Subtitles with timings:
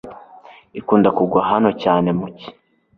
[0.79, 2.49] Ikunda kugwa hano cyane mu cyi.